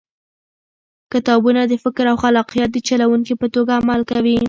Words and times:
کتابونه 1.13 1.61
د 1.67 1.73
فکر 1.83 2.05
او 2.11 2.17
خلاقیت 2.23 2.69
د 2.73 2.77
چلوونکي 2.87 3.33
په 3.41 3.47
توګه 3.55 3.73
عمل 3.81 4.01
کوي. 4.11 4.37